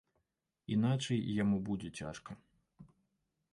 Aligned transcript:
Іначай 0.75 1.19
яму 1.43 1.57
будзе 1.69 1.89
цяжка. 2.01 2.31